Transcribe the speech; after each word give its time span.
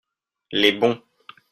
les 0.51 0.71
bons. 0.71 0.99